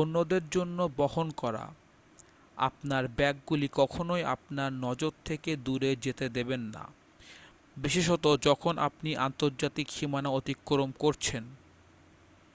অন্যদের 0.00 0.44
জন্য 0.50 0.78
বহন 0.96 1.28
করা 1.36 1.64
আপনার 2.58 3.04
ব্যাগগুলি 3.16 3.68
কখনই 3.72 4.22
আপনার 4.34 4.70
নজর 4.80 5.12
থেকে 5.24 5.50
দূরে 5.64 5.90
যেতে 5.96 6.26
দেবেন 6.28 6.62
না 6.74 6.84
বিশেষত 7.76 8.24
যখন 8.42 8.74
আপনি 8.88 9.10
আন্তর্জাতিক 9.26 9.86
সীমানা 9.90 10.30
অতিক্রম 10.32 10.90
করছেন 10.98 11.44